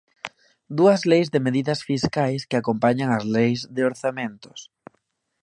Dúas 0.77 1.01
leis 1.11 1.29
de 1.33 1.43
medidas 1.47 1.79
fiscais 1.89 2.41
que 2.49 2.57
acompañan 2.57 3.09
as 3.17 3.25
leis 3.35 3.59
de 3.75 3.81
orzamentos. 3.91 4.59